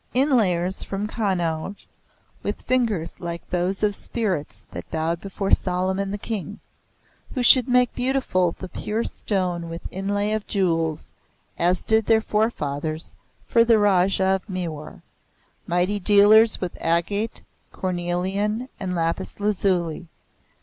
[0.15, 1.85] Inlayers from Kanauj,
[2.41, 6.59] with fingers like those of the Spirits that bowed before Solomon the King,
[7.35, 11.09] who should make beautiful the pure stone with inlay of jewels,
[11.59, 15.03] as did their forefathers for the Rajah of Mewar;
[15.67, 20.07] mighty dealers with agate, cornelian, and lapis lazuli.